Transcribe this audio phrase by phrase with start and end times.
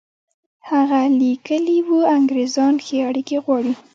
[0.69, 3.73] هغه لیکلي وو انګرېزان ښې اړیکې غواړي.